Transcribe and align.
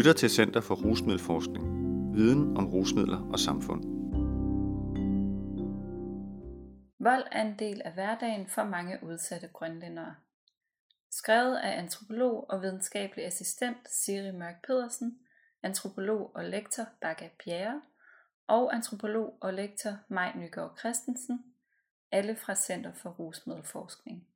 lytter 0.00 0.12
til 0.12 0.30
Center 0.30 0.60
for 0.60 0.74
Rusmiddelforskning. 0.74 1.64
Viden 2.14 2.56
om 2.56 2.66
rusmidler 2.66 3.30
og 3.32 3.38
samfund. 3.38 3.82
Vold 6.98 7.24
er 7.32 7.42
en 7.42 7.58
del 7.58 7.82
af 7.84 7.92
hverdagen 7.92 8.48
for 8.48 8.64
mange 8.64 8.98
udsatte 9.02 9.48
grønlændere. 9.48 10.14
Skrevet 11.10 11.56
af 11.56 11.78
antropolog 11.78 12.50
og 12.50 12.62
videnskabelig 12.62 13.24
assistent 13.24 13.76
Siri 13.90 14.32
Mørk 14.32 14.66
Pedersen, 14.66 15.18
antropolog 15.62 16.30
og 16.34 16.44
lektor 16.44 16.84
Baga 17.00 17.28
Bjerre 17.44 17.82
og 18.46 18.74
antropolog 18.74 19.38
og 19.40 19.54
lektor 19.54 19.92
Maj 20.08 20.32
Nygaard 20.36 20.78
Christensen, 20.78 21.44
alle 22.12 22.36
fra 22.36 22.54
Center 22.54 22.92
for 22.92 23.10
Rusmiddelforskning. 23.10 24.26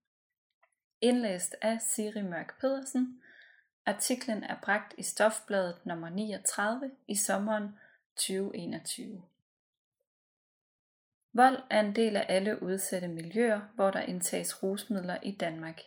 Indlæst 1.01 1.57
af 1.63 1.79
Siri 1.81 2.23
Mørk 2.23 2.61
Pedersen. 2.61 3.21
Artiklen 3.87 4.45
er 4.45 4.57
bragt 4.63 4.95
i 4.99 5.03
Stofbladet 5.03 5.87
nummer 5.87 6.09
39 6.09 6.91
i 7.09 7.17
sommeren 7.17 7.79
2021. 8.17 9.23
Vold 11.33 11.59
er 11.71 11.81
en 11.81 11.97
del 11.97 12.17
af 12.17 12.27
alle 12.29 12.63
udsatte 12.63 13.09
miljøer, 13.09 13.61
hvor 13.75 13.91
der 13.91 14.01
indtages 14.01 14.63
rusmidler 14.63 15.19
i 15.23 15.37
Danmark. 15.37 15.81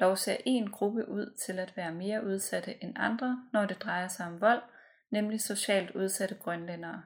Dog 0.00 0.18
ser 0.18 0.36
en 0.44 0.70
gruppe 0.70 1.08
ud 1.08 1.36
til 1.46 1.58
at 1.58 1.76
være 1.76 1.92
mere 1.92 2.24
udsatte 2.24 2.84
end 2.84 2.92
andre, 2.96 3.48
når 3.52 3.66
det 3.66 3.82
drejer 3.82 4.08
sig 4.08 4.26
om 4.26 4.40
vold, 4.40 4.62
nemlig 5.10 5.40
socialt 5.40 5.90
udsatte 5.90 6.34
grønlændere. 6.34 7.02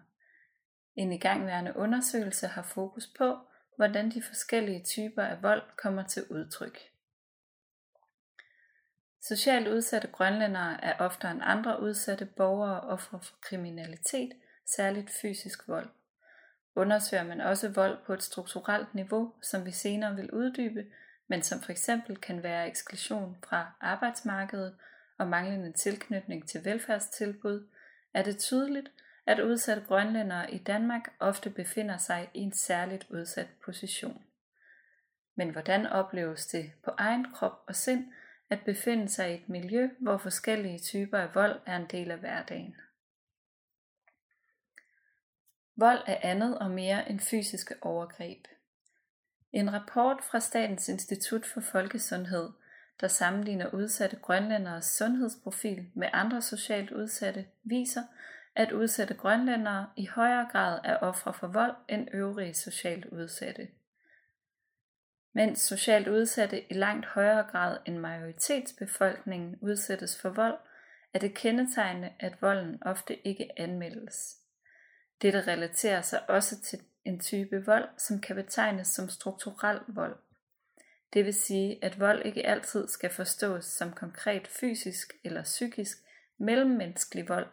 En 0.94 1.12
igangværende 1.12 1.76
undersøgelse 1.76 2.46
har 2.46 2.62
fokus 2.62 3.06
på, 3.18 3.38
hvordan 3.76 4.10
de 4.10 4.22
forskellige 4.22 4.84
typer 4.84 5.22
af 5.22 5.42
vold 5.42 5.62
kommer 5.76 6.02
til 6.02 6.24
udtryk. 6.30 6.78
Socialt 9.30 9.68
udsatte 9.68 10.08
grønlændere 10.08 10.84
er 10.84 10.94
oftere 10.98 11.30
end 11.30 11.40
andre 11.44 11.82
udsatte 11.82 12.26
borgere 12.26 12.80
ofre 12.80 13.20
for 13.20 13.34
kriminalitet, 13.40 14.32
særligt 14.66 15.10
fysisk 15.22 15.68
vold. 15.68 15.88
Undersøger 16.74 17.24
man 17.24 17.40
også 17.40 17.68
vold 17.68 17.98
på 18.06 18.12
et 18.12 18.22
strukturelt 18.22 18.94
niveau, 18.94 19.32
som 19.42 19.66
vi 19.66 19.70
senere 19.70 20.16
vil 20.16 20.30
uddybe, 20.30 20.86
men 21.28 21.42
som 21.42 21.60
for 21.60 21.70
eksempel 21.70 22.16
kan 22.16 22.42
være 22.42 22.68
eksklusion 22.68 23.36
fra 23.48 23.72
arbejdsmarkedet 23.80 24.76
og 25.18 25.26
manglende 25.26 25.72
tilknytning 25.72 26.48
til 26.48 26.64
velfærdstilbud, 26.64 27.68
er 28.14 28.22
det 28.22 28.38
tydeligt, 28.38 28.90
at 29.26 29.40
udsatte 29.40 29.82
grønlændere 29.88 30.50
i 30.50 30.58
Danmark 30.58 31.12
ofte 31.20 31.50
befinder 31.50 31.96
sig 31.96 32.30
i 32.34 32.40
en 32.40 32.52
særligt 32.52 33.06
udsat 33.10 33.48
position. 33.64 34.22
Men 35.34 35.50
hvordan 35.50 35.86
opleves 35.86 36.46
det 36.46 36.72
på 36.84 36.90
egen 36.98 37.32
krop 37.34 37.62
og 37.66 37.76
sind 37.76 38.12
at 38.50 38.60
befinde 38.64 39.08
sig 39.08 39.30
i 39.30 39.34
et 39.34 39.48
miljø, 39.48 39.88
hvor 39.98 40.18
forskellige 40.18 40.78
typer 40.78 41.18
af 41.18 41.34
vold 41.34 41.60
er 41.66 41.76
en 41.76 41.86
del 41.90 42.10
af 42.10 42.18
hverdagen? 42.18 42.76
Vold 45.76 45.98
er 46.06 46.16
andet 46.22 46.58
og 46.58 46.70
mere 46.70 47.10
end 47.10 47.20
fysiske 47.20 47.74
overgreb. 47.82 48.46
En 49.52 49.72
rapport 49.72 50.24
fra 50.30 50.40
Statens 50.40 50.88
Institut 50.88 51.46
for 51.46 51.60
Folkesundhed, 51.60 52.50
der 53.00 53.08
sammenligner 53.08 53.74
udsatte 53.74 54.16
grønlænderes 54.16 54.84
sundhedsprofil 54.84 55.90
med 55.94 56.08
andre 56.12 56.42
socialt 56.42 56.90
udsatte, 56.90 57.46
viser, 57.62 58.02
at 58.54 58.72
udsatte 58.72 59.14
grønlændere 59.14 59.90
i 59.96 60.06
højere 60.06 60.48
grad 60.52 60.80
er 60.84 60.96
ofre 60.96 61.34
for 61.34 61.46
vold 61.46 61.74
end 61.88 62.08
øvrige 62.12 62.54
socialt 62.54 63.04
udsatte. 63.04 63.68
Mens 65.32 65.60
socialt 65.60 66.08
udsatte 66.08 66.72
i 66.72 66.74
langt 66.74 67.06
højere 67.06 67.42
grad 67.42 67.78
end 67.86 67.98
majoritetsbefolkningen 67.98 69.56
udsættes 69.60 70.20
for 70.20 70.28
vold, 70.30 70.58
er 71.14 71.18
det 71.18 71.34
kendetegnende, 71.34 72.12
at 72.18 72.42
volden 72.42 72.78
ofte 72.82 73.26
ikke 73.26 73.60
anmeldes. 73.60 74.36
Dette 75.22 75.40
relaterer 75.40 76.00
sig 76.00 76.30
også 76.30 76.60
til 76.60 76.78
en 77.04 77.20
type 77.20 77.64
vold, 77.66 77.88
som 77.98 78.20
kan 78.20 78.36
betegnes 78.36 78.88
som 78.88 79.08
strukturel 79.08 79.80
vold. 79.88 80.16
Det 81.12 81.24
vil 81.24 81.34
sige, 81.34 81.84
at 81.84 82.00
vold 82.00 82.26
ikke 82.26 82.46
altid 82.46 82.88
skal 82.88 83.10
forstås 83.10 83.64
som 83.64 83.92
konkret 83.92 84.46
fysisk 84.46 85.12
eller 85.24 85.42
psykisk 85.42 85.98
mellemmenneskelig 86.38 87.28
vold, 87.28 87.46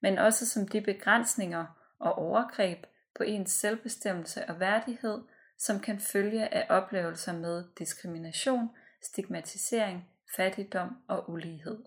men 0.00 0.18
også 0.18 0.46
som 0.46 0.68
de 0.68 0.80
begrænsninger 0.80 1.94
og 1.98 2.18
overgreb 2.18 2.86
på 3.14 3.22
ens 3.22 3.50
selvbestemmelse 3.50 4.48
og 4.48 4.60
værdighed, 4.60 5.18
som 5.58 5.80
kan 5.80 6.00
følge 6.00 6.54
af 6.54 6.66
oplevelser 6.68 7.32
med 7.32 7.64
diskrimination, 7.78 8.70
stigmatisering, 9.02 10.08
fattigdom 10.36 10.96
og 11.08 11.30
ulighed. 11.30 11.84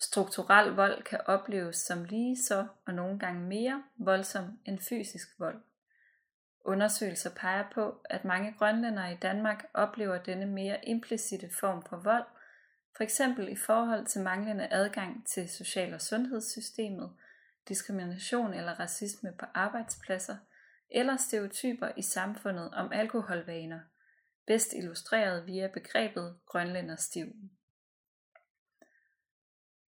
Strukturel 0.00 0.70
vold 0.70 1.02
kan 1.02 1.20
opleves 1.26 1.76
som 1.76 2.04
lige 2.04 2.42
så 2.42 2.66
og 2.86 2.94
nogle 2.94 3.18
gange 3.18 3.40
mere 3.40 3.82
voldsom 3.96 4.58
end 4.64 4.78
fysisk 4.78 5.28
vold. 5.38 5.62
Undersøgelser 6.64 7.30
peger 7.30 7.64
på, 7.74 8.00
at 8.04 8.24
mange 8.24 8.54
grønlændere 8.58 9.12
i 9.12 9.16
Danmark 9.16 9.64
oplever 9.74 10.18
denne 10.18 10.46
mere 10.46 10.88
implicite 10.88 11.50
form 11.60 11.82
for 11.82 11.96
vold– 11.96 12.24
for 12.96 13.04
eksempel 13.04 13.48
i 13.48 13.56
forhold 13.56 14.06
til 14.06 14.20
manglende 14.20 14.68
adgang 14.70 15.26
til 15.26 15.48
social- 15.48 15.94
og 15.94 16.00
sundhedssystemet, 16.00 17.10
diskrimination 17.68 18.54
eller 18.54 18.80
racisme 18.80 19.32
på 19.38 19.46
arbejdspladser, 19.54 20.36
eller 20.94 21.16
stereotyper 21.16 21.88
i 21.96 22.02
samfundet 22.02 22.74
om 22.74 22.92
alkoholvaner, 22.92 23.80
bedst 24.46 24.72
illustreret 24.72 25.46
via 25.46 25.68
begrebet 25.74 26.36
grønlænderstiv. 26.46 27.26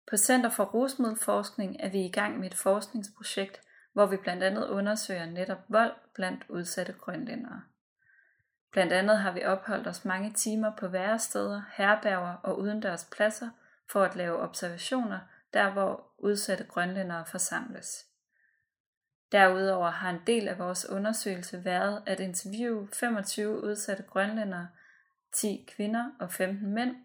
På 0.09 0.17
Center 0.17 0.49
for 0.49 0.63
Rusmiddelforskning 0.63 1.77
er 1.79 1.89
vi 1.89 2.05
i 2.05 2.11
gang 2.11 2.39
med 2.39 2.47
et 2.47 2.57
forskningsprojekt, 2.57 3.61
hvor 3.93 4.05
vi 4.05 4.17
blandt 4.17 4.43
andet 4.43 4.67
undersøger 4.67 5.25
netop 5.25 5.59
vold 5.69 5.93
blandt 6.13 6.45
udsatte 6.49 6.93
grønlændere. 6.93 7.63
Blandt 8.71 8.93
andet 8.93 9.17
har 9.17 9.31
vi 9.31 9.43
opholdt 9.43 9.87
os 9.87 10.05
mange 10.05 10.33
timer 10.33 10.71
på 10.79 10.87
væresteder, 10.87 11.61
herberger 11.73 12.35
og 12.43 12.59
udendørs 12.59 13.09
pladser 13.11 13.49
for 13.91 14.03
at 14.03 14.15
lave 14.15 14.37
observationer, 14.37 15.19
der 15.53 15.71
hvor 15.71 16.13
udsatte 16.17 16.63
grønlændere 16.63 17.25
forsamles. 17.25 18.05
Derudover 19.33 19.89
har 19.89 20.09
en 20.09 20.21
del 20.27 20.47
af 20.47 20.59
vores 20.59 20.89
undersøgelse 20.89 21.65
været 21.65 22.03
at 22.05 22.19
interviewe 22.19 22.87
25 22.93 23.63
udsatte 23.63 24.03
grønlændere, 24.03 24.67
10 25.35 25.69
kvinder 25.75 26.11
og 26.19 26.31
15 26.31 26.73
mænd, 26.73 26.95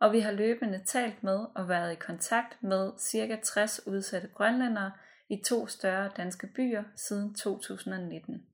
og 0.00 0.12
vi 0.12 0.20
har 0.20 0.32
løbende 0.32 0.84
talt 0.86 1.22
med 1.22 1.46
og 1.54 1.68
været 1.68 1.92
i 1.92 1.94
kontakt 1.94 2.62
med 2.62 2.92
ca. 2.98 3.40
60 3.44 3.86
udsatte 3.86 4.28
grønlændere 4.28 4.92
i 5.28 5.42
to 5.46 5.66
større 5.66 6.10
danske 6.16 6.46
byer 6.46 6.82
siden 6.96 7.34
2019. 7.34 8.46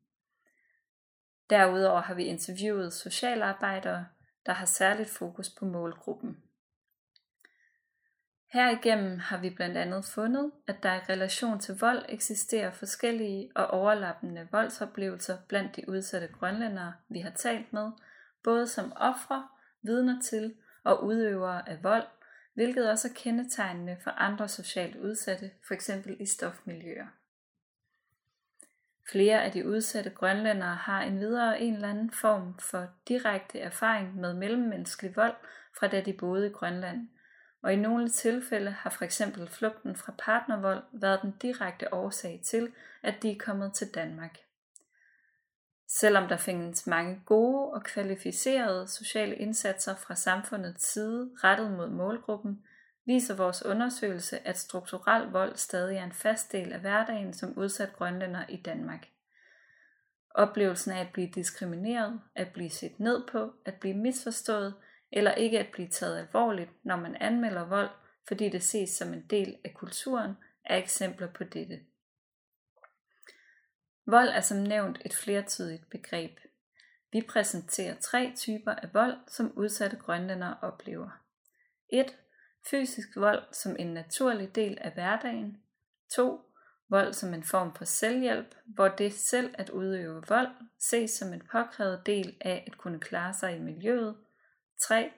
Derudover 1.51 2.01
har 2.01 2.15
vi 2.15 2.25
interviewet 2.25 2.93
socialarbejdere, 2.93 4.07
der 4.47 4.53
har 4.53 4.67
særligt 4.67 5.11
fokus 5.11 5.51
på 5.51 5.65
målgruppen. 5.65 6.37
Herigennem 8.47 9.19
har 9.19 9.39
vi 9.39 9.51
blandt 9.51 9.77
andet 9.77 10.05
fundet, 10.05 10.53
at 10.67 10.83
der 10.83 10.95
i 10.95 10.99
relation 10.99 11.61
til 11.61 11.79
vold 11.79 12.05
eksisterer 12.09 12.71
forskellige 12.71 13.51
og 13.55 13.67
overlappende 13.67 14.49
voldsoplevelser 14.53 15.39
blandt 15.49 15.77
de 15.77 15.89
udsatte 15.89 16.29
grønlændere, 16.29 16.93
vi 17.09 17.21
har 17.21 17.31
talt 17.31 17.73
med, 17.73 17.91
både 18.45 18.67
som 18.67 18.93
ofre, 18.97 19.49
vidner 19.83 20.21
til 20.23 20.55
og 20.85 21.05
udøvere 21.05 21.69
af 21.69 21.83
vold, 21.83 22.07
hvilket 22.55 22.91
også 22.91 23.09
er 23.09 23.13
kendetegnende 23.15 23.97
for 24.05 24.11
andre 24.11 24.49
socialt 24.49 24.97
udsatte, 24.97 25.51
f.eks. 25.69 25.91
i 26.21 26.27
stofmiljøer. 26.27 27.07
Flere 29.11 29.45
af 29.45 29.53
de 29.53 29.69
udsatte 29.69 30.11
grønlændere 30.11 30.75
har 30.75 31.03
endvidere 31.03 31.61
en 31.61 31.75
eller 31.75 31.89
anden 31.89 32.11
form 32.11 32.59
for 32.59 32.87
direkte 33.09 33.61
erfaring 33.61 34.17
med 34.17 34.35
mellemmenneskelig 34.35 35.17
vold 35.17 35.35
fra 35.79 35.89
da 35.89 36.01
de 36.01 36.13
boede 36.13 36.47
i 36.47 36.53
Grønland, 36.53 37.09
og 37.67 37.73
i 37.73 37.77
nogle 37.77 38.09
tilfælde 38.09 38.71
har 38.71 38.91
for 38.91 39.05
eksempel 39.05 39.49
flugten 39.49 39.97
fra 39.97 40.15
partnervold 40.19 40.83
været 40.93 41.23
den 41.23 41.35
direkte 41.43 41.95
årsag 41.95 42.41
til, 42.45 42.73
at 43.03 43.15
de 43.23 43.31
er 43.31 43.39
kommet 43.39 43.73
til 43.73 43.95
Danmark. 43.95 44.39
Selvom 45.89 46.29
der 46.29 46.37
findes 46.37 46.87
mange 46.87 47.23
gode 47.25 47.73
og 47.73 47.85
kvalificerede 47.85 48.89
sociale 48.89 49.37
indsatser 49.37 49.95
fra 49.95 50.15
samfundets 50.15 50.93
side 50.93 51.31
rettet 51.45 51.71
mod 51.73 51.89
målgruppen, 51.89 52.63
viser 53.07 53.37
vores 53.37 53.65
undersøgelse, 53.65 54.47
at 54.47 54.59
strukturel 54.59 55.31
vold 55.31 55.57
stadig 55.57 55.97
er 55.97 56.05
en 56.05 56.13
fast 56.13 56.53
del 56.53 56.73
af 56.73 56.81
hverdagen 56.81 57.35
som 57.35 57.59
udsat 57.59 57.93
grønlænder 57.93 58.45
i 58.49 58.57
Danmark. 58.57 59.07
Oplevelsen 60.35 60.93
af 60.93 61.01
at 61.01 61.13
blive 61.13 61.31
diskrimineret, 61.35 62.21
at 62.35 62.49
blive 62.53 62.71
set 62.71 63.01
ned 63.01 63.27
på, 63.27 63.53
at 63.65 63.75
blive 63.75 63.95
misforstået 63.95 64.75
eller 65.13 65.35
ikke 65.35 65.59
at 65.59 65.73
blive 65.73 65.89
taget 65.89 66.19
alvorligt, 66.19 66.71
når 66.85 66.97
man 66.97 67.17
anmelder 67.17 67.65
vold, 67.65 67.91
fordi 68.29 68.49
det 68.49 68.63
ses 68.63 68.91
som 68.91 69.13
en 69.13 69.27
del 69.31 69.57
af 69.65 69.75
kulturen, 69.75 70.37
er 70.65 70.77
eksempler 70.77 71.33
på 71.33 71.45
dette. 71.45 71.81
Vold 74.07 74.29
er 74.29 74.41
som 74.41 74.59
nævnt 74.59 74.99
et 75.05 75.15
flertydigt 75.15 75.91
begreb. 75.91 76.39
Vi 77.13 77.23
præsenterer 77.29 77.95
tre 77.95 78.33
typer 78.37 78.73
af 78.73 78.95
vold, 78.95 79.17
som 79.29 79.53
udsatte 79.57 79.97
grønlændere 79.97 80.57
oplever. 80.63 81.11
1 81.89 82.17
Fysisk 82.71 83.09
vold 83.17 83.43
som 83.53 83.77
en 83.79 83.87
naturlig 83.87 84.55
del 84.55 84.79
af 84.81 84.93
hverdagen. 84.93 85.63
2. 86.15 86.41
Vold 86.89 87.13
som 87.13 87.35
en 87.35 87.45
form 87.45 87.75
for 87.75 87.85
selvhjælp, 87.85 88.55
hvor 88.67 88.89
det 88.89 89.13
selv 89.13 89.55
at 89.59 89.71
udøve 89.71 90.23
vold 90.29 90.49
ses 90.79 91.11
som 91.11 91.33
en 91.33 91.43
påkrævet 91.53 92.07
del 92.07 92.37
af 92.41 92.65
at 92.67 92.79
kunne 92.79 93.01
klare 93.01 93.35
sig 93.35 93.57
i 93.57 93.61
miljøet. 93.61 94.17
3. 94.79 95.13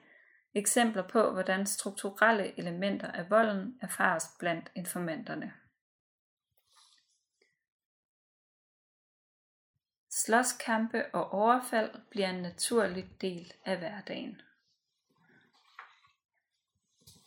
Eksempler 0.53 1.07
på, 1.07 1.31
hvordan 1.31 1.65
strukturelle 1.65 2.59
elementer 2.59 3.11
af 3.11 3.29
volden 3.29 3.79
erfares 3.81 4.25
blandt 4.39 4.71
informanterne. 4.75 5.53
Slåskampe 10.09 11.05
og 11.13 11.33
overfald 11.33 11.91
bliver 12.09 12.29
en 12.29 12.41
naturlig 12.41 13.09
del 13.21 13.53
af 13.65 13.77
hverdagen. 13.77 14.41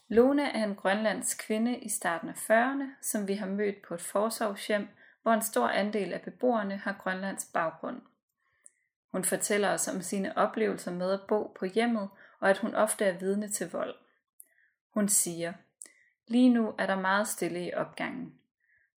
Lone 0.09 0.51
er 0.57 0.65
en 0.65 0.75
grønlandsk 0.75 1.47
kvinde 1.47 1.79
i 1.79 1.89
starten 1.89 2.29
af 2.29 2.51
40'erne, 2.51 3.03
som 3.03 3.29
vi 3.29 3.35
har 3.35 3.47
mødt 3.47 3.83
på 3.83 3.95
et 3.95 4.01
forsorgshjem, 4.01 4.89
hvor 5.23 5.33
en 5.33 5.43
stor 5.43 5.69
andel 5.69 6.13
af 6.13 6.23
beboerne 6.23 6.77
har 6.77 6.93
grønlands 6.93 7.51
baggrund. 7.53 8.01
Hun 9.13 9.25
fortæller 9.25 9.69
os 9.69 9.89
om 9.89 10.03
sine 10.03 10.39
oplevelser 10.39 10.91
med 10.91 11.13
at 11.13 11.21
bo 11.29 11.57
på 11.59 11.65
hjemmet, 11.65 12.09
og 12.43 12.51
at 12.51 12.59
hun 12.59 12.75
ofte 12.75 13.05
er 13.05 13.19
vidne 13.19 13.49
til 13.49 13.71
vold. 13.71 13.95
Hun 14.91 15.09
siger, 15.09 15.53
lige 16.27 16.49
nu 16.49 16.75
er 16.79 16.87
der 16.87 17.01
meget 17.01 17.29
stille 17.29 17.67
i 17.67 17.75
opgangen, 17.75 18.39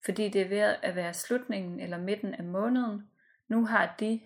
fordi 0.04 0.28
det 0.28 0.40
er 0.40 0.48
ved 0.48 0.58
at 0.58 0.96
være 0.96 1.14
slutningen 1.14 1.80
eller 1.80 1.98
midten 1.98 2.34
af 2.34 2.44
måneden. 2.44 3.10
Nu 3.48 3.66
har 3.66 3.94
de, 4.00 4.20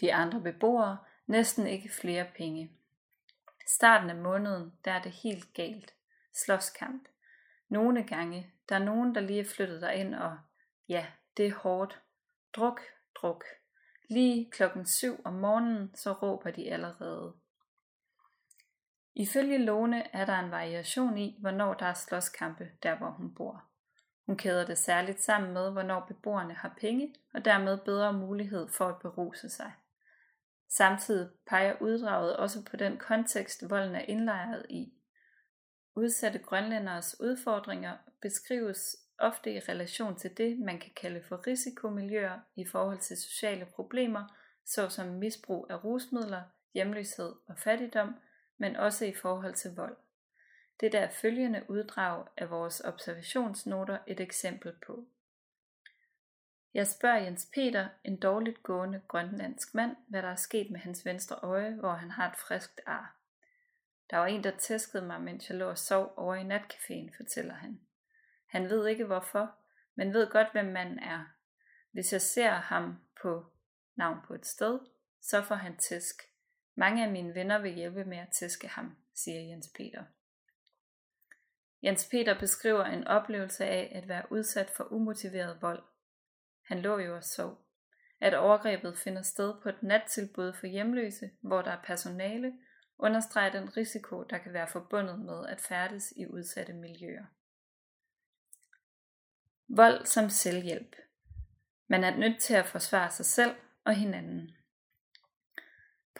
de 0.00 0.14
andre 0.14 0.40
beboere, 0.40 0.98
næsten 1.26 1.66
ikke 1.66 1.88
flere 1.88 2.26
penge. 2.36 2.72
Starten 3.66 4.10
af 4.10 4.16
måneden, 4.16 4.72
der 4.84 4.92
er 4.92 5.02
det 5.02 5.12
helt 5.12 5.54
galt 5.54 5.94
slåskamp. 6.32 7.08
Nogle 7.68 8.02
gange, 8.02 8.52
der 8.68 8.74
er 8.74 8.84
nogen, 8.84 9.14
der 9.14 9.20
lige 9.20 9.40
er 9.40 9.44
flyttet 9.44 9.90
ind 9.94 10.14
og 10.14 10.38
ja, 10.88 11.06
det 11.36 11.46
er 11.46 11.54
hårdt. 11.54 12.00
Druk, 12.52 12.80
druk. 13.14 13.44
Lige 14.08 14.50
klokken 14.50 14.86
syv 14.86 15.20
om 15.24 15.32
morgenen, 15.32 15.90
så 15.94 16.12
råber 16.12 16.50
de 16.50 16.72
allerede. 16.72 17.39
Ifølge 19.14 19.58
Lone 19.58 20.14
er 20.16 20.24
der 20.24 20.38
en 20.38 20.50
variation 20.50 21.18
i, 21.18 21.36
hvornår 21.40 21.74
der 21.74 21.86
er 21.86 21.94
slåskampe, 21.94 22.68
der 22.82 22.98
hvor 22.98 23.10
hun 23.10 23.34
bor. 23.34 23.64
Hun 24.26 24.36
kæder 24.36 24.66
det 24.66 24.78
særligt 24.78 25.22
sammen 25.22 25.52
med, 25.52 25.72
hvornår 25.72 26.00
beboerne 26.08 26.54
har 26.54 26.74
penge, 26.80 27.14
og 27.34 27.44
dermed 27.44 27.78
bedre 27.78 28.12
mulighed 28.12 28.68
for 28.68 28.88
at 28.88 28.98
beruse 28.98 29.48
sig. 29.48 29.72
Samtidig 30.68 31.28
peger 31.46 31.76
uddraget 31.80 32.36
også 32.36 32.64
på 32.64 32.76
den 32.76 32.96
kontekst, 32.96 33.70
volden 33.70 33.94
er 33.94 34.00
indlejret 34.00 34.66
i. 34.68 34.92
Udsatte 35.96 36.38
grønlænderes 36.38 37.20
udfordringer 37.20 37.96
beskrives 38.22 38.96
ofte 39.18 39.52
i 39.52 39.58
relation 39.58 40.16
til 40.16 40.36
det, 40.36 40.58
man 40.58 40.78
kan 40.78 40.90
kalde 40.96 41.22
for 41.22 41.46
risikomiljøer 41.46 42.38
i 42.56 42.66
forhold 42.66 42.98
til 42.98 43.16
sociale 43.16 43.66
problemer, 43.74 44.36
såsom 44.66 45.06
misbrug 45.06 45.66
af 45.70 45.84
rusmidler, 45.84 46.42
hjemløshed 46.74 47.32
og 47.48 47.58
fattigdom, 47.58 48.14
men 48.60 48.76
også 48.76 49.04
i 49.04 49.14
forhold 49.14 49.54
til 49.54 49.74
vold. 49.74 49.96
Det 50.80 50.92
der 50.92 51.08
følgende 51.08 51.64
uddrag 51.68 52.26
af 52.36 52.50
vores 52.50 52.80
observationsnoter 52.84 53.98
et 54.06 54.20
eksempel 54.20 54.72
på. 54.86 55.04
Jeg 56.74 56.86
spørger 56.86 57.16
Jens 57.16 57.48
Peter, 57.54 57.88
en 58.04 58.16
dårligt 58.20 58.62
gående 58.62 59.02
grønlandsk 59.08 59.74
mand, 59.74 59.96
hvad 60.08 60.22
der 60.22 60.28
er 60.28 60.36
sket 60.36 60.70
med 60.70 60.80
hans 60.80 61.04
venstre 61.04 61.36
øje, 61.36 61.70
hvor 61.70 61.92
han 61.92 62.10
har 62.10 62.30
et 62.30 62.36
friskt 62.36 62.80
ar. 62.86 63.16
Der 64.10 64.16
var 64.16 64.26
en, 64.26 64.44
der 64.44 64.56
tæskede 64.58 65.06
mig, 65.06 65.20
mens 65.20 65.50
jeg 65.50 65.58
lå 65.58 65.68
og 65.68 65.78
sov 65.78 66.14
over 66.16 66.34
i 66.34 66.42
natcaféen, 66.42 67.16
fortæller 67.16 67.54
han. 67.54 67.80
Han 68.46 68.68
ved 68.68 68.86
ikke 68.86 69.04
hvorfor, 69.04 69.54
men 69.94 70.12
ved 70.12 70.30
godt, 70.30 70.52
hvem 70.52 70.66
manden 70.66 70.98
er. 70.98 71.24
Hvis 71.92 72.12
jeg 72.12 72.22
ser 72.22 72.50
ham 72.50 73.00
på 73.22 73.46
navn 73.96 74.18
på 74.26 74.34
et 74.34 74.46
sted, 74.46 74.78
så 75.20 75.42
får 75.42 75.54
han 75.54 75.76
tæsk. 75.76 76.29
Mange 76.74 77.04
af 77.04 77.10
mine 77.10 77.34
venner 77.34 77.58
vil 77.58 77.74
hjælpe 77.74 78.04
med 78.04 78.18
at 78.18 78.28
tæske 78.32 78.68
ham, 78.68 78.96
siger 79.14 79.40
Jens 79.40 79.68
Peter. 79.76 80.04
Jens 81.82 82.08
Peter 82.10 82.38
beskriver 82.38 82.84
en 82.84 83.06
oplevelse 83.06 83.64
af 83.64 83.92
at 83.94 84.08
være 84.08 84.32
udsat 84.32 84.70
for 84.70 84.84
umotiveret 84.84 85.62
vold. 85.62 85.82
Han 86.66 86.80
lå 86.80 86.98
jo 86.98 87.16
og 87.16 87.24
sov. 87.24 87.66
At 88.20 88.34
overgrebet 88.34 88.98
finder 88.98 89.22
sted 89.22 89.54
på 89.62 89.68
et 89.68 89.82
nattilbud 89.82 90.52
for 90.52 90.66
hjemløse, 90.66 91.30
hvor 91.40 91.62
der 91.62 91.70
er 91.70 91.82
personale, 91.84 92.52
understreger 92.98 93.52
den 93.52 93.76
risiko, 93.76 94.22
der 94.22 94.38
kan 94.38 94.52
være 94.52 94.68
forbundet 94.68 95.18
med 95.18 95.46
at 95.46 95.60
færdes 95.60 96.12
i 96.16 96.26
udsatte 96.26 96.72
miljøer. 96.72 97.24
Vold 99.68 100.06
som 100.06 100.30
selvhjælp. 100.30 100.96
Man 101.88 102.04
er 102.04 102.16
nødt 102.16 102.40
til 102.40 102.54
at 102.54 102.66
forsvare 102.66 103.10
sig 103.10 103.26
selv 103.26 103.54
og 103.84 103.94
hinanden. 103.94 104.56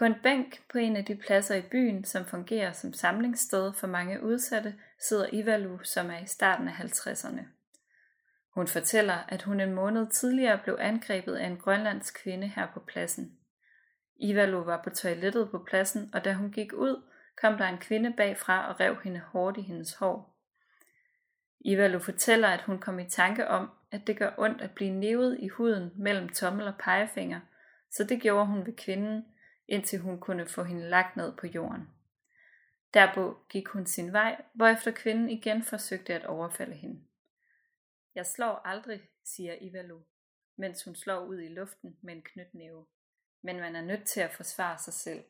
På 0.01 0.07
en 0.07 0.21
bænk 0.23 0.63
på 0.73 0.79
en 0.79 0.97
af 0.97 1.05
de 1.05 1.17
pladser 1.17 1.55
i 1.55 1.63
byen, 1.63 2.05
som 2.05 2.25
fungerer 2.25 2.73
som 2.73 2.93
samlingssted 2.93 3.73
for 3.73 3.87
mange 3.87 4.23
udsatte, 4.23 4.75
sidder 4.99 5.27
Ivalu, 5.33 5.79
som 5.83 6.11
er 6.11 6.19
i 6.19 6.27
starten 6.27 6.69
af 6.69 6.73
50'erne. 6.73 7.41
Hun 8.55 8.67
fortæller, 8.67 9.19
at 9.29 9.43
hun 9.43 9.61
en 9.61 9.73
måned 9.73 10.07
tidligere 10.07 10.59
blev 10.59 10.77
angrebet 10.81 11.35
af 11.35 11.47
en 11.47 11.57
grønlandsk 11.57 12.23
kvinde 12.23 12.47
her 12.47 12.67
på 12.75 12.81
pladsen. 12.81 13.39
Ivalo 14.17 14.59
var 14.59 14.83
på 14.85 14.91
toilettet 14.91 15.51
på 15.51 15.59
pladsen, 15.59 16.11
og 16.13 16.25
da 16.25 16.33
hun 16.33 16.51
gik 16.53 16.73
ud, 16.73 17.03
kom 17.41 17.57
der 17.59 17.67
en 17.67 17.79
kvinde 17.79 18.15
bagfra 18.17 18.69
og 18.69 18.81
rev 18.81 18.97
hende 19.05 19.21
hårdt 19.21 19.59
i 19.59 19.63
hendes 19.63 19.95
hår. 19.95 20.37
Ivalo 21.61 21.99
fortæller, 21.99 22.49
at 22.49 22.63
hun 22.63 22.79
kom 22.79 22.99
i 22.99 23.09
tanke 23.09 23.49
om, 23.49 23.71
at 23.91 24.07
det 24.07 24.19
gør 24.19 24.31
ondt 24.39 24.63
at 24.63 24.71
blive 24.71 24.91
nævet 24.91 25.37
i 25.41 25.49
huden 25.49 25.93
mellem 25.97 26.29
tommel 26.29 26.67
og 26.67 26.75
pegefinger, 26.79 27.41
så 27.91 28.05
det 28.05 28.21
gjorde 28.21 28.47
hun 28.47 28.67
ved 28.67 28.77
kvinden, 28.77 29.25
indtil 29.71 29.99
hun 29.99 30.21
kunne 30.21 30.47
få 30.47 30.65
hende 30.65 30.89
lagt 30.89 31.17
ned 31.17 31.37
på 31.37 31.47
jorden. 31.47 31.89
Derpå 32.95 33.39
gik 33.49 33.69
hun 33.69 33.87
sin 33.87 34.13
vej, 34.13 34.45
hvorefter 34.53 34.91
kvinden 34.91 35.31
igen 35.31 35.63
forsøgte 35.63 36.15
at 36.15 36.27
overfalde 36.27 36.75
hende. 36.75 37.01
Jeg 38.15 38.27
slår 38.27 38.63
aldrig, 38.65 39.09
siger 39.25 39.55
Ivalo, 39.61 40.01
mens 40.57 40.85
hun 40.85 40.95
slår 40.95 41.25
ud 41.25 41.41
i 41.41 41.49
luften 41.49 41.97
med 42.03 42.15
en 42.15 42.23
knytnæve 42.23 42.87
men 43.43 43.61
man 43.61 43.77
er 43.77 43.81
nødt 43.81 44.05
til 44.05 44.21
at 44.21 44.33
forsvare 44.33 44.79
sig 44.79 44.95
selv. 44.95 45.25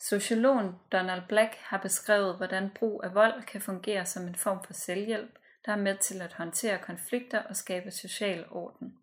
Sociologen 0.00 0.72
Donald 0.92 1.22
Black 1.28 1.54
har 1.54 1.78
beskrevet, 1.78 2.36
hvordan 2.36 2.70
brug 2.74 3.04
af 3.04 3.14
vold 3.14 3.42
kan 3.42 3.60
fungere 3.60 4.06
som 4.06 4.26
en 4.26 4.34
form 4.34 4.64
for 4.64 4.72
selvhjælp, 4.72 5.38
der 5.66 5.72
er 5.72 5.76
med 5.76 5.98
til 5.98 6.22
at 6.22 6.32
håndtere 6.32 6.78
konflikter 6.78 7.42
og 7.42 7.56
skabe 7.56 7.90
social 7.90 8.46
orden. 8.50 8.98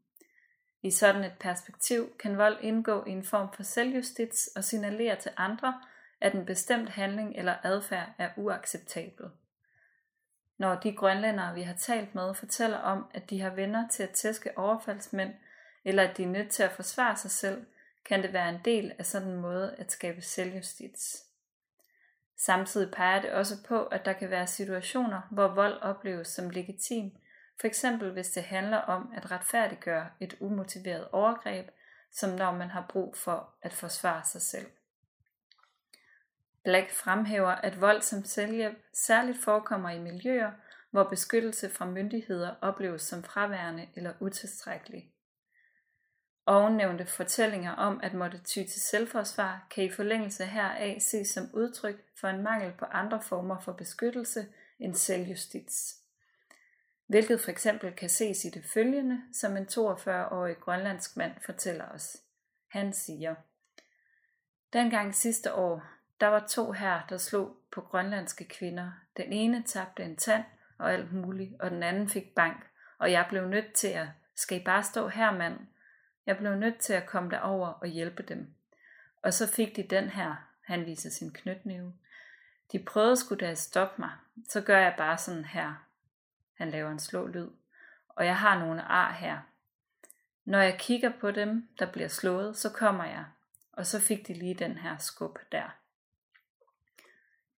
I 0.81 0.91
sådan 0.91 1.23
et 1.23 1.38
perspektiv 1.39 2.17
kan 2.19 2.38
vold 2.38 2.57
indgå 2.61 3.05
i 3.05 3.09
en 3.09 3.23
form 3.23 3.53
for 3.53 3.63
selvjustits 3.63 4.50
og 4.55 4.63
signalere 4.63 5.15
til 5.15 5.31
andre, 5.38 5.81
at 6.21 6.33
en 6.33 6.45
bestemt 6.45 6.89
handling 6.89 7.35
eller 7.35 7.55
adfærd 7.63 8.09
er 8.17 8.29
uacceptabel 8.38 9.29
når 10.61 10.75
de 10.75 10.95
grønlændere, 10.95 11.53
vi 11.53 11.61
har 11.61 11.73
talt 11.73 12.15
med, 12.15 12.33
fortæller 12.33 12.77
om, 12.77 13.05
at 13.13 13.29
de 13.29 13.41
har 13.41 13.50
venner 13.50 13.88
til 13.88 14.03
at 14.03 14.09
tæske 14.09 14.57
overfaldsmænd, 14.57 15.33
eller 15.85 16.03
at 16.03 16.17
de 16.17 16.23
er 16.23 16.27
nødt 16.27 16.50
til 16.50 16.63
at 16.63 16.71
forsvare 16.71 17.17
sig 17.17 17.31
selv, 17.31 17.65
kan 18.05 18.23
det 18.23 18.33
være 18.33 18.50
en 18.50 18.59
del 18.65 18.91
af 19.00 19.05
sådan 19.05 19.27
en 19.27 19.41
måde 19.41 19.75
at 19.77 19.91
skabe 19.91 20.21
selvjustits. 20.21 21.23
Samtidig 22.38 22.91
peger 22.91 23.21
det 23.21 23.31
også 23.31 23.55
på, 23.67 23.83
at 23.85 24.05
der 24.05 24.13
kan 24.13 24.29
være 24.29 24.47
situationer, 24.47 25.21
hvor 25.31 25.47
vold 25.47 25.81
opleves 25.81 26.27
som 26.27 26.50
legitim, 26.50 27.11
for 27.60 27.67
eksempel 27.67 28.12
hvis 28.12 28.31
det 28.31 28.43
handler 28.43 28.77
om 28.77 29.13
at 29.15 29.31
retfærdiggøre 29.31 30.10
et 30.20 30.38
umotiveret 30.39 31.08
overgreb, 31.12 31.70
som 32.12 32.29
når 32.29 32.51
man 32.51 32.70
har 32.70 32.86
brug 32.89 33.17
for 33.17 33.53
at 33.62 33.74
forsvare 33.74 34.25
sig 34.25 34.41
selv. 34.41 34.67
Black 36.63 36.91
fremhæver, 36.91 37.51
at 37.51 37.81
vold 37.81 38.01
som 38.01 38.24
selvhjælp 38.24 38.77
særligt 38.93 39.43
forekommer 39.43 39.89
i 39.89 40.00
miljøer, 40.00 40.51
hvor 40.91 41.03
beskyttelse 41.03 41.70
fra 41.70 41.86
myndigheder 41.86 42.55
opleves 42.62 43.01
som 43.01 43.24
fraværende 43.24 43.88
eller 43.96 44.13
utilstrækkelig. 44.20 45.12
Ovennævnte 46.46 47.05
fortællinger 47.05 47.72
om 47.72 48.00
at 48.03 48.13
måtte 48.13 48.38
ty 48.38 48.63
til 48.63 48.81
selvforsvar 48.81 49.67
kan 49.70 49.84
i 49.84 49.91
forlængelse 49.91 50.46
heraf 50.46 50.98
ses 51.00 51.27
som 51.27 51.50
udtryk 51.53 51.96
for 52.20 52.27
en 52.27 52.43
mangel 52.43 52.74
på 52.79 52.86
andre 52.86 53.22
former 53.22 53.60
for 53.60 53.72
beskyttelse 53.72 54.48
end 54.79 54.96
selvjustits. 54.96 56.00
Hvilket 57.12 57.41
for 57.41 57.51
eksempel 57.51 57.91
kan 57.91 58.10
ses 58.10 58.46
i 58.46 58.50
det 58.50 58.65
følgende, 58.65 59.22
som 59.34 59.58
en 59.58 59.65
42-årig 59.65 60.58
grønlandsk 60.58 61.18
mand 61.18 61.32
fortæller 61.46 61.86
os. 61.86 62.18
Han 62.68 62.94
siger, 62.94 63.36
Dengang 64.74 65.15
sidste 65.15 65.53
år 65.53 65.84
der 66.22 66.27
var 66.27 66.48
to 66.48 66.72
her, 66.72 67.01
der 67.10 67.18
slog 67.18 67.58
på 67.72 67.82
grønlandske 67.82 68.46
kvinder. 68.46 68.91
Den 69.18 69.34
ene 69.34 69.63
tabte 69.63 70.03
en 70.03 70.15
tand 70.15 70.44
og 70.77 70.94
alt 70.94 71.13
muligt, 71.13 71.62
og 71.62 71.72
den 71.72 71.84
anden 71.84 72.10
fik 72.10 72.36
bank, 72.36 72.68
og 72.98 73.12
jeg 73.12 73.25
blev 73.30 73.48
nødt 73.48 73.74
til 73.74 73.88
at, 73.88 74.08
skal 74.36 74.62
I 74.62 74.63
bare 74.63 74.84
stå 74.84 75.08
her, 75.08 75.32
mand? 75.32 75.60
Jeg 76.25 76.38
blev 76.38 76.56
nødt 76.56 76.80
til 76.80 76.94
at 76.94 77.06
komme 77.06 77.30
derover 77.30 77.68
og 77.68 77.88
hjælpe 77.88 78.24
dem. 78.24 78.56
Og 79.24 79.34
så 79.34 79.48
fik 79.48 79.75
de 79.75 79.84
den 79.84 80.10
her, 80.10 80.48
Han 80.65 80.86
viser 80.86 81.10
sin 81.10 81.34
knytnæve. 81.34 81.94
De 82.72 82.80
prøvede 82.80 83.18
skulle 83.18 83.46
da 83.46 83.51
at 83.51 83.58
stoppe 83.58 84.01
mig. 84.01 84.12
Så 84.50 84.62
gør 84.62 84.80
jeg 84.80 84.96
bare 84.98 85.18
sådan 85.18 85.46
her. 85.46 85.90
Han 86.62 86.72
laver 86.72 86.91
en 86.91 87.00
slå 87.00 87.27
lyd. 87.27 87.48
Og 88.10 88.25
jeg 88.25 88.38
har 88.38 88.60
nogle 88.60 88.82
ar 88.82 89.13
her. 89.13 89.39
Når 90.46 90.62
jeg 90.62 90.80
kigger 90.80 91.12
på 91.20 91.32
dem, 91.32 91.68
der 91.80 91.91
bliver 91.91 92.08
slået, 92.08 92.58
så 92.58 92.70
kommer 92.70 93.06
jeg. 93.06 93.25
Og 93.72 93.86
så 93.86 94.00
fik 94.00 94.27
de 94.27 94.34
lige 94.34 94.53
den 94.53 94.77
her 94.77 94.98
skub 94.98 95.39
der. 95.51 95.77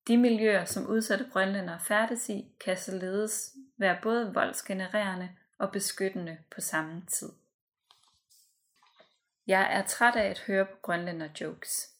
De 0.07 0.17
miljøer, 0.17 0.65
som 0.65 0.87
udsatte 0.87 1.29
grønlændere 1.31 1.79
færdes 1.79 2.29
i, 2.29 2.51
kan 2.65 2.77
således 2.77 3.55
være 3.77 3.99
både 4.01 4.33
voldsgenererende 4.33 5.29
og 5.57 5.71
beskyttende 5.71 6.37
på 6.55 6.61
samme 6.61 7.03
tid. 7.07 7.29
Jeg 9.47 9.73
er 9.73 9.85
træt 9.85 10.15
af 10.15 10.25
at 10.25 10.39
høre 10.39 10.65
på 10.65 10.77
grønlænder 10.81 11.29
jokes. 11.41 11.92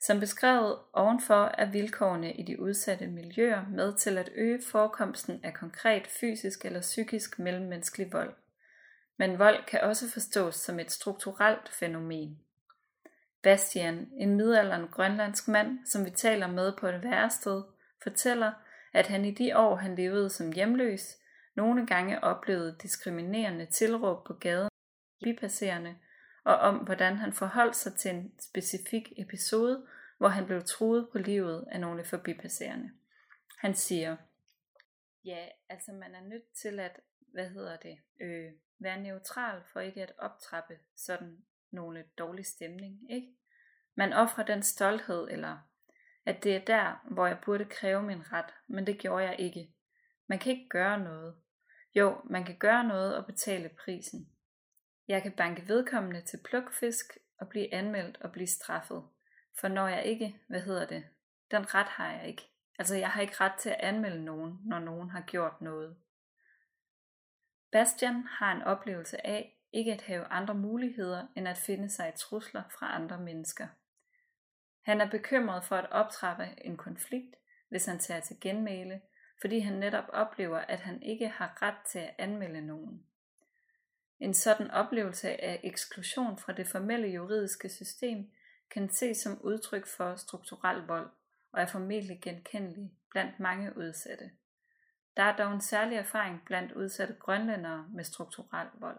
Som 0.00 0.20
beskrevet 0.20 0.78
ovenfor 0.92 1.54
er 1.58 1.70
vilkårene 1.70 2.32
i 2.32 2.42
de 2.42 2.60
udsatte 2.60 3.06
miljøer 3.06 3.66
med 3.68 3.96
til 3.96 4.18
at 4.18 4.30
øge 4.34 4.62
forekomsten 4.62 5.40
af 5.42 5.54
konkret 5.54 6.06
fysisk 6.06 6.64
eller 6.64 6.80
psykisk 6.80 7.38
mellemmenneskelig 7.38 8.12
vold. 8.12 8.34
Men 9.16 9.38
vold 9.38 9.64
kan 9.66 9.80
også 9.80 10.10
forstås 10.10 10.54
som 10.54 10.80
et 10.80 10.90
strukturelt 10.90 11.68
fænomen. 11.68 12.38
Bastian, 13.42 14.08
en 14.12 14.36
midalderen 14.36 14.88
grønlandsk 14.88 15.48
mand, 15.48 15.78
som 15.86 16.04
vi 16.04 16.10
taler 16.10 16.46
med 16.46 16.72
på 16.80 16.86
et 16.86 17.02
værested, 17.02 17.62
fortæller, 18.02 18.52
at 18.92 19.06
han 19.06 19.24
i 19.24 19.30
de 19.30 19.56
år, 19.56 19.76
han 19.76 19.94
levede 19.94 20.30
som 20.30 20.52
hjemløs, 20.52 21.16
nogle 21.56 21.86
gange 21.86 22.24
oplevede 22.24 22.76
diskriminerende 22.82 23.66
tilråb 23.66 24.26
på 24.26 24.34
gaden 24.34 24.68
bipasserende, 25.24 25.94
og 26.48 26.56
om 26.58 26.76
hvordan 26.76 27.16
han 27.16 27.32
forholdt 27.32 27.76
sig 27.76 27.94
til 27.94 28.10
en 28.10 28.32
specifik 28.40 29.12
episode, 29.16 29.86
hvor 30.18 30.28
han 30.28 30.46
blev 30.46 30.62
truet 30.62 31.08
på 31.12 31.18
livet 31.18 31.68
af 31.70 31.80
nogle 31.80 32.04
forbipasserende. 32.04 32.90
Han 33.58 33.74
siger, 33.74 34.16
ja, 35.24 35.46
altså 35.68 35.92
man 35.92 36.14
er 36.14 36.20
nødt 36.20 36.52
til 36.52 36.80
at, 36.80 37.00
hvad 37.32 37.48
hedder 37.48 37.76
det, 37.76 37.98
øh, 38.20 38.52
være 38.78 39.00
neutral 39.00 39.62
for 39.72 39.80
ikke 39.80 40.02
at 40.02 40.12
optrappe 40.18 40.78
sådan 40.96 41.38
nogle 41.70 42.04
dårlig 42.18 42.46
stemning, 42.46 43.10
ikke? 43.10 43.28
Man 43.94 44.12
offrer 44.12 44.44
den 44.44 44.62
stolthed, 44.62 45.28
eller 45.30 45.58
at 46.26 46.44
det 46.44 46.56
er 46.56 46.64
der, 46.64 47.06
hvor 47.10 47.26
jeg 47.26 47.38
burde 47.44 47.64
kræve 47.64 48.02
min 48.02 48.32
ret, 48.32 48.54
men 48.66 48.86
det 48.86 48.98
gjorde 48.98 49.24
jeg 49.24 49.36
ikke. 49.38 49.72
Man 50.26 50.38
kan 50.38 50.52
ikke 50.52 50.68
gøre 50.68 51.04
noget. 51.04 51.36
Jo, 51.94 52.20
man 52.24 52.44
kan 52.44 52.56
gøre 52.56 52.84
noget 52.84 53.16
og 53.16 53.26
betale 53.26 53.68
prisen. 53.84 54.28
Jeg 55.08 55.22
kan 55.22 55.32
banke 55.32 55.68
vedkommende 55.68 56.20
til 56.20 56.40
plukfisk 56.44 57.18
og 57.38 57.48
blive 57.48 57.74
anmeldt 57.74 58.16
og 58.16 58.32
blive 58.32 58.46
straffet. 58.46 59.04
For 59.60 59.68
når 59.68 59.88
jeg 59.88 60.04
ikke, 60.04 60.40
hvad 60.48 60.60
hedder 60.60 60.86
det, 60.86 61.04
den 61.50 61.74
ret 61.74 61.88
har 61.88 62.12
jeg 62.12 62.28
ikke. 62.28 62.42
Altså 62.78 62.96
jeg 62.96 63.10
har 63.10 63.20
ikke 63.20 63.40
ret 63.40 63.60
til 63.60 63.70
at 63.70 63.80
anmelde 63.80 64.24
nogen, 64.24 64.58
når 64.64 64.78
nogen 64.78 65.10
har 65.10 65.20
gjort 65.20 65.60
noget. 65.60 65.96
Bastian 67.72 68.22
har 68.22 68.52
en 68.52 68.62
oplevelse 68.62 69.26
af 69.26 69.54
ikke 69.72 69.92
at 69.92 70.02
have 70.02 70.24
andre 70.24 70.54
muligheder 70.54 71.26
end 71.36 71.48
at 71.48 71.56
finde 71.56 71.90
sig 71.90 72.08
i 72.08 72.18
trusler 72.18 72.62
fra 72.78 72.94
andre 72.94 73.20
mennesker. 73.20 73.66
Han 74.82 75.00
er 75.00 75.10
bekymret 75.10 75.64
for 75.64 75.76
at 75.76 75.90
optrappe 75.90 76.48
en 76.64 76.76
konflikt, 76.76 77.36
hvis 77.68 77.86
han 77.86 77.98
tager 77.98 78.20
til 78.20 78.40
genmæle, 78.40 79.00
fordi 79.40 79.58
han 79.58 79.74
netop 79.74 80.04
oplever, 80.08 80.58
at 80.58 80.80
han 80.80 81.02
ikke 81.02 81.28
har 81.28 81.62
ret 81.62 81.86
til 81.86 81.98
at 81.98 82.14
anmelde 82.18 82.60
nogen. 82.60 83.06
En 84.20 84.34
sådan 84.34 84.70
oplevelse 84.70 85.44
af 85.44 85.60
eksklusion 85.64 86.38
fra 86.38 86.52
det 86.52 86.66
formelle 86.66 87.08
juridiske 87.08 87.68
system 87.68 88.30
kan 88.70 88.90
ses 88.90 89.16
som 89.16 89.40
udtryk 89.40 89.86
for 89.86 90.16
strukturel 90.16 90.86
vold 90.86 91.10
og 91.52 91.60
er 91.60 91.66
formentlig 91.66 92.20
genkendelig 92.22 92.92
blandt 93.10 93.40
mange 93.40 93.76
udsatte. 93.76 94.30
Der 95.16 95.22
er 95.22 95.36
dog 95.36 95.52
en 95.52 95.60
særlig 95.60 95.96
erfaring 95.96 96.42
blandt 96.46 96.72
udsatte 96.72 97.14
grønlændere 97.14 97.86
med 97.94 98.04
strukturel 98.04 98.68
vold. 98.74 98.98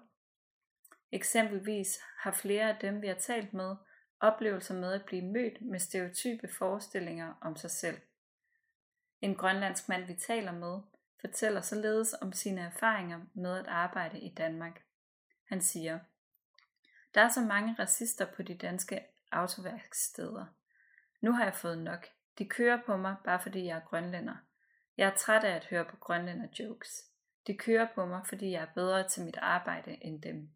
Eksempelvis 1.11 1.99
har 2.17 2.31
flere 2.31 2.69
af 2.69 2.77
dem, 2.81 3.01
vi 3.01 3.07
har 3.07 3.15
talt 3.15 3.53
med, 3.53 3.75
oplevelser 4.19 4.73
med 4.73 4.93
at 4.93 5.05
blive 5.05 5.25
mødt 5.25 5.61
med 5.61 5.79
stereotype 5.79 6.47
forestillinger 6.47 7.33
om 7.41 7.55
sig 7.55 7.71
selv. 7.71 7.97
En 9.21 9.35
grønlandsk 9.35 9.89
mand, 9.89 10.03
vi 10.05 10.13
taler 10.13 10.51
med, 10.51 10.79
fortæller 11.21 11.61
således 11.61 12.15
om 12.21 12.33
sine 12.33 12.61
erfaringer 12.61 13.19
med 13.33 13.57
at 13.57 13.67
arbejde 13.67 14.19
i 14.19 14.33
Danmark. 14.33 14.81
Han 15.49 15.61
siger, 15.61 15.99
der 17.15 17.21
er 17.21 17.29
så 17.29 17.41
mange 17.41 17.75
racister 17.79 18.25
på 18.25 18.43
de 18.43 18.55
danske 18.55 19.05
autoværksteder. 19.31 20.45
Nu 21.21 21.31
har 21.31 21.43
jeg 21.43 21.55
fået 21.55 21.77
nok. 21.77 22.07
De 22.37 22.49
kører 22.49 22.81
på 22.85 22.97
mig, 22.97 23.15
bare 23.23 23.41
fordi 23.41 23.65
jeg 23.65 23.77
er 23.77 23.89
grønlænder. 23.89 24.35
Jeg 24.97 25.07
er 25.07 25.15
træt 25.15 25.43
af 25.43 25.55
at 25.55 25.65
høre 25.65 25.85
på 25.85 25.95
grønlænder 25.95 26.47
jokes. 26.59 27.05
De 27.47 27.57
kører 27.57 27.87
på 27.95 28.05
mig, 28.05 28.21
fordi 28.25 28.51
jeg 28.51 28.61
er 28.61 28.73
bedre 28.75 29.07
til 29.07 29.25
mit 29.25 29.37
arbejde 29.37 29.97
end 30.01 30.21
dem. 30.21 30.49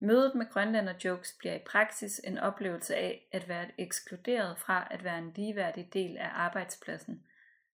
Mødet 0.00 0.34
med 0.34 0.46
grønlænder 0.50 0.94
jokes 1.04 1.36
bliver 1.38 1.54
i 1.54 1.64
praksis 1.66 2.18
en 2.24 2.38
oplevelse 2.38 2.96
af 2.96 3.28
at 3.32 3.48
være 3.48 3.70
ekskluderet 3.78 4.58
fra 4.58 4.88
at 4.90 5.04
være 5.04 5.18
en 5.18 5.32
ligeværdig 5.32 5.92
del 5.92 6.16
af 6.16 6.28
arbejdspladsen, 6.32 7.26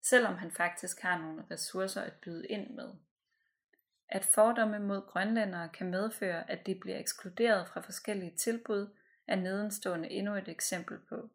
selvom 0.01 0.35
han 0.35 0.51
faktisk 0.51 1.01
har 1.01 1.17
nogle 1.17 1.45
ressourcer 1.51 2.01
at 2.01 2.13
byde 2.13 2.47
ind 2.47 2.69
med. 2.69 2.93
At 4.09 4.25
fordomme 4.25 4.79
mod 4.79 5.07
grønlændere 5.07 5.69
kan 5.69 5.89
medføre, 5.89 6.51
at 6.51 6.65
de 6.65 6.75
bliver 6.75 6.99
ekskluderet 6.99 7.67
fra 7.67 7.81
forskellige 7.81 8.35
tilbud, 8.37 8.87
er 9.27 9.35
nedenstående 9.35 10.09
endnu 10.09 10.35
et 10.35 10.47
eksempel 10.47 10.99
på. 11.09 11.29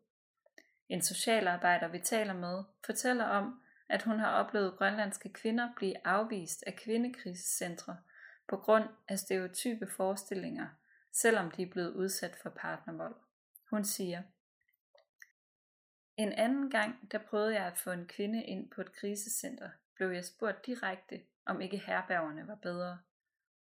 En 0.88 1.02
socialarbejder, 1.02 1.88
vi 1.88 1.98
taler 1.98 2.34
med, 2.34 2.64
fortæller 2.86 3.24
om, 3.24 3.62
at 3.88 4.02
hun 4.02 4.18
har 4.18 4.30
oplevet 4.30 4.76
grønlandske 4.78 5.28
kvinder 5.28 5.68
blive 5.76 6.06
afvist 6.06 6.64
af 6.66 6.76
kvindekrisecentre 6.76 7.96
på 8.48 8.56
grund 8.56 8.84
af 9.08 9.18
stereotype 9.18 9.86
forestillinger, 9.86 10.66
selvom 11.12 11.50
de 11.50 11.62
er 11.62 11.70
blevet 11.70 11.94
udsat 11.94 12.36
for 12.42 12.50
partnervold. 12.50 13.14
Hun 13.70 13.84
siger, 13.84 14.22
en 16.16 16.32
anden 16.32 16.70
gang, 16.70 17.12
der 17.12 17.18
prøvede 17.18 17.54
jeg 17.54 17.66
at 17.66 17.78
få 17.78 17.90
en 17.90 18.06
kvinde 18.06 18.44
ind 18.44 18.70
på 18.70 18.80
et 18.80 18.92
krisecenter, 18.92 19.70
blev 19.94 20.10
jeg 20.10 20.24
spurgt 20.24 20.66
direkte, 20.66 21.20
om 21.48 21.60
ikke 21.60 21.78
herbergerne 21.86 22.48
var 22.48 22.54
bedre. 22.54 22.98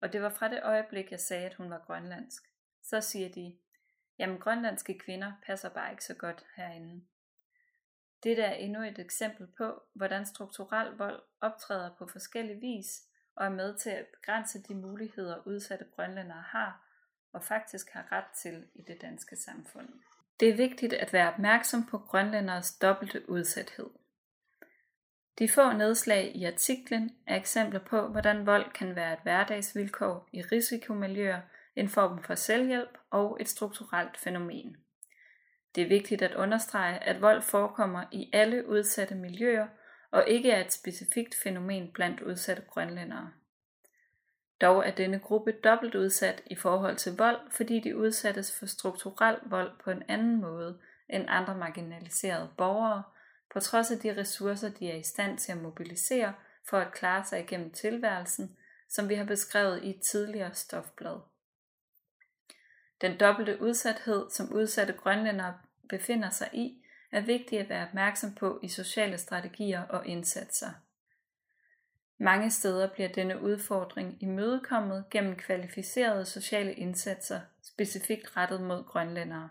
Og 0.01 0.13
det 0.13 0.23
var 0.23 0.31
fra 0.31 0.49
det 0.49 0.61
øjeblik, 0.63 1.11
jeg 1.11 1.21
sagde, 1.21 1.47
at 1.47 1.55
hun 1.55 1.71
var 1.71 1.79
grønlandsk. 1.87 2.43
Så 2.83 3.01
siger 3.01 3.29
de, 3.29 3.57
jamen 4.19 4.39
grønlandske 4.39 4.99
kvinder 4.99 5.33
passer 5.47 5.69
bare 5.69 5.91
ikke 5.91 6.05
så 6.05 6.15
godt 6.15 6.47
herinde. 6.57 7.05
Dette 8.23 8.43
er 8.43 8.53
endnu 8.53 8.83
et 8.83 8.99
eksempel 8.99 9.47
på, 9.47 9.83
hvordan 9.95 10.27
strukturel 10.27 10.97
vold 10.97 11.23
optræder 11.41 11.91
på 11.99 12.07
forskellige 12.07 12.61
vis 12.61 13.03
og 13.37 13.47
er 13.47 13.51
med 13.51 13.79
til 13.79 13.91
at 13.91 14.07
begrænse 14.07 14.63
de 14.63 14.75
muligheder, 14.75 15.47
udsatte 15.47 15.87
grønlændere 15.97 16.43
har 16.43 16.83
og 17.33 17.45
faktisk 17.45 17.91
har 17.91 18.13
ret 18.13 18.31
til 18.43 18.67
i 18.75 18.83
det 18.83 19.01
danske 19.01 19.37
samfund. 19.37 19.89
Det 20.41 20.49
er 20.49 20.57
vigtigt 20.57 20.93
at 20.93 21.13
være 21.13 21.33
opmærksom 21.33 21.87
på 21.87 21.99
grønlænderes 21.99 22.79
dobbelte 22.79 23.31
udsathed. 23.31 23.91
De 25.39 25.49
få 25.49 25.73
nedslag 25.73 26.33
i 26.35 26.45
artiklen 26.45 27.11
er 27.27 27.37
eksempler 27.37 27.81
på, 27.81 28.09
hvordan 28.09 28.47
vold 28.47 28.73
kan 28.73 28.97
være 28.97 29.13
et 29.13 29.19
hverdagsvilkår 29.23 30.29
i 30.33 30.43
risikomiljøer, 30.43 31.41
en 31.77 31.89
form 31.89 32.23
for 32.23 32.35
selvhjælp 32.35 32.99
og 33.11 33.37
et 33.41 33.49
strukturelt 33.49 34.17
fænomen. 34.17 34.77
Det 35.75 35.83
er 35.83 35.89
vigtigt 35.89 36.23
at 36.23 36.35
understrege, 36.35 36.99
at 36.99 37.23
vold 37.23 37.43
forekommer 37.43 38.05
i 38.13 38.31
alle 38.33 38.69
udsatte 38.69 39.15
miljøer 39.15 39.67
og 40.11 40.29
ikke 40.29 40.51
er 40.51 40.61
et 40.61 40.73
specifikt 40.73 41.35
fænomen 41.35 41.91
blandt 41.93 42.21
udsatte 42.21 42.63
grønlændere. 42.71 43.31
Dog 44.61 44.87
er 44.87 44.91
denne 44.91 45.19
gruppe 45.19 45.53
dobbelt 45.53 45.95
udsat 45.95 46.43
i 46.47 46.55
forhold 46.55 46.97
til 46.97 47.17
vold, 47.17 47.51
fordi 47.51 47.81
de 47.81 47.97
udsættes 47.97 48.59
for 48.59 48.67
strukturel 48.67 49.37
vold 49.47 49.71
på 49.85 49.91
en 49.91 50.03
anden 50.09 50.41
måde 50.41 50.79
end 51.09 51.25
andre 51.29 51.55
marginaliserede 51.55 52.51
borgere, 52.57 53.03
på 53.57 53.61
trods 53.61 53.91
af 53.91 53.99
de 53.99 54.17
ressourcer, 54.17 54.69
de 54.69 54.91
er 54.91 54.97
i 54.97 55.03
stand 55.03 55.39
til 55.39 55.53
at 55.53 55.59
mobilisere 55.59 56.35
for 56.69 56.79
at 56.79 56.93
klare 56.93 57.25
sig 57.25 57.41
igennem 57.41 57.71
tilværelsen, 57.71 58.57
som 58.89 59.09
vi 59.09 59.15
har 59.15 59.25
beskrevet 59.25 59.85
i 59.85 59.91
et 59.91 60.01
tidligere 60.11 60.55
stofblad. 60.55 61.21
Den 63.01 63.21
dobbelte 63.21 63.63
udsathed, 63.63 64.31
som 64.31 64.53
udsatte 64.53 64.93
grønlændere 64.93 65.59
befinder 65.89 66.31
sig 66.31 66.51
i, 66.53 66.83
er 67.13 67.21
vigtig 67.21 67.59
at 67.59 67.69
være 67.69 67.89
opmærksom 67.89 68.35
på 68.35 68.61
i 68.63 68.69
sociale 68.69 69.19
strategier 69.19 69.83
og 69.83 70.07
indsatser. 70.07 70.71
Mange 72.19 72.51
steder 72.51 72.93
bliver 72.93 73.09
denne 73.09 73.41
udfordring 73.41 74.23
imødekommet 74.23 75.05
gennem 75.11 75.37
kvalificerede 75.37 76.25
sociale 76.25 76.75
indsatser, 76.75 77.41
specifikt 77.63 78.37
rettet 78.37 78.61
mod 78.61 78.85
grønlændere. 78.85 79.49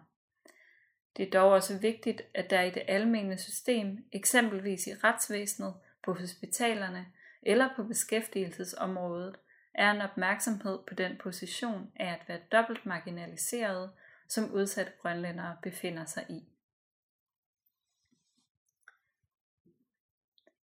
Det 1.17 1.27
er 1.27 1.31
dog 1.31 1.51
også 1.51 1.77
vigtigt, 1.77 2.21
at 2.33 2.49
der 2.49 2.61
i 2.61 2.69
det 2.69 2.83
almene 2.87 3.37
system, 3.37 4.05
eksempelvis 4.11 4.87
i 4.87 4.93
retsvæsenet, 4.93 5.73
på 6.03 6.13
hospitalerne 6.13 7.05
eller 7.41 7.69
på 7.75 7.83
beskæftigelsesområdet, 7.83 9.35
er 9.73 9.91
en 9.91 10.01
opmærksomhed 10.01 10.79
på 10.87 10.93
den 10.93 11.17
position 11.17 11.91
af 11.95 12.13
at 12.13 12.21
være 12.27 12.39
dobbelt 12.51 12.85
marginaliseret, 12.85 13.91
som 14.27 14.51
udsatte 14.51 14.91
grønlændere 15.01 15.57
befinder 15.63 16.05
sig 16.05 16.25
i. 16.29 16.43